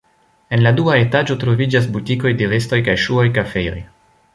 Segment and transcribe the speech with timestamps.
[0.55, 3.81] En la dua etaĝo troviĝas butikoj de vestoj kaj ŝuoj, kafejoj.